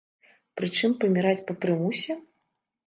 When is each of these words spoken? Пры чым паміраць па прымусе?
Пры 0.61 0.71
чым 0.79 0.97
паміраць 1.03 1.45
па 1.51 1.59
прымусе? 1.67 2.21